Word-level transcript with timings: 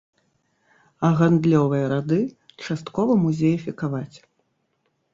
А 1.09 1.11
гандлёвыя 1.19 1.85
рады 1.93 2.19
часткова 2.65 3.21
музеефікаваць. 3.29 4.17